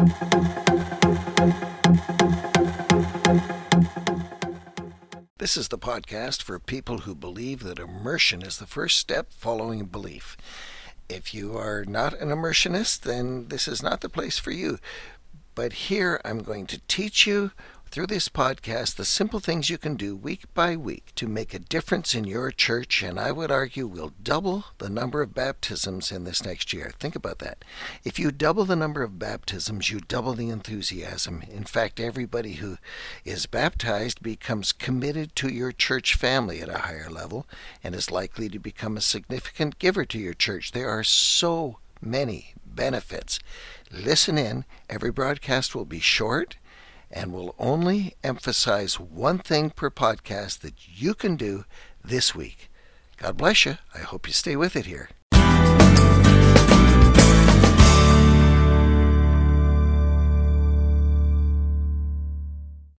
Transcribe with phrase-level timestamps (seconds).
[0.00, 0.08] This
[5.58, 10.38] is the podcast for people who believe that immersion is the first step following belief.
[11.10, 14.78] If you are not an immersionist, then this is not the place for you.
[15.54, 17.50] But here I'm going to teach you
[17.90, 21.58] through this podcast the simple things you can do week by week to make a
[21.58, 26.22] difference in your church, and I would argue will double the number of baptisms in
[26.22, 26.92] this next year.
[27.00, 27.64] Think about that.
[28.04, 31.42] If you double the number of baptisms, you double the enthusiasm.
[31.50, 32.78] In fact, everybody who
[33.24, 37.44] is baptized becomes committed to your church family at a higher level
[37.82, 40.70] and is likely to become a significant giver to your church.
[40.70, 43.40] There are so many benefits.
[43.90, 44.64] Listen in.
[44.88, 46.56] Every broadcast will be short
[47.10, 51.64] and will only emphasize one thing per podcast that you can do
[52.04, 52.70] this week.
[53.16, 53.78] God bless you.
[53.94, 55.10] I hope you stay with it here.